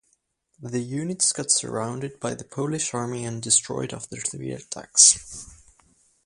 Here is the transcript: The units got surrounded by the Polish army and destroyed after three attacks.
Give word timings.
The 0.59 0.79
units 0.81 1.31
got 1.31 1.51
surrounded 1.51 2.19
by 2.19 2.33
the 2.33 2.43
Polish 2.43 2.91
army 2.95 3.23
and 3.23 3.39
destroyed 3.39 3.93
after 3.93 4.15
three 4.17 4.49
attacks. 4.51 5.45